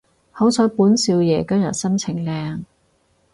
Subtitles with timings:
[0.31, 2.63] 好彩本少爺今日心情靚